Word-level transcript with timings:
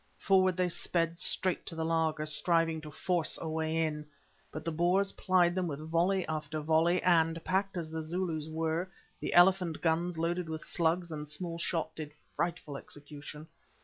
Forward 0.17 0.57
they 0.57 0.67
sped 0.67 1.19
straight 1.19 1.63
to 1.67 1.75
the 1.75 1.85
laager, 1.85 2.25
striving 2.25 2.81
to 2.81 2.89
force 2.89 3.37
a 3.39 3.47
way 3.47 3.77
in. 3.85 4.07
But 4.51 4.65
the 4.65 4.71
Boers 4.71 5.11
plied 5.11 5.53
them 5.53 5.67
with 5.67 5.79
volley 5.91 6.27
after 6.27 6.59
volley, 6.59 7.03
and, 7.03 7.43
packed 7.45 7.77
as 7.77 7.91
the 7.91 8.01
Zulus 8.01 8.47
were, 8.49 8.89
the 9.19 9.33
elephant 9.35 9.79
guns 9.79 10.17
loaded 10.17 10.49
with 10.49 10.63
slugs 10.65 11.11
and 11.11 11.29
small 11.29 11.59
shot 11.59 11.95
did 11.95 12.13
frightful 12.35 12.77
execution. 12.77 13.45